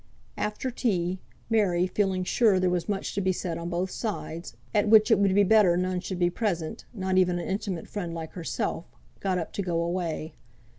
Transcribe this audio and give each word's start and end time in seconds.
After 0.39 0.71
tea, 0.71 1.19
Mary, 1.47 1.85
feeling 1.85 2.23
sure 2.23 2.59
there 2.59 2.71
was 2.71 2.89
much 2.89 3.13
to 3.13 3.21
be 3.21 3.31
said 3.31 3.59
on 3.59 3.69
both 3.69 3.91
sides, 3.91 4.57
at 4.73 4.89
which 4.89 5.11
it 5.11 5.19
would 5.19 5.35
be 5.35 5.43
better 5.43 5.77
no 5.77 5.89
one 5.89 5.99
should 5.99 6.17
be 6.17 6.31
present, 6.31 6.85
not 6.91 7.19
even 7.19 7.37
an 7.37 7.47
intimate 7.47 7.87
friend 7.87 8.11
like 8.15 8.31
herself, 8.33 8.85
got 9.19 9.37
up 9.37 9.53
to 9.53 9.61
go 9.61 9.79
away. 9.79 10.33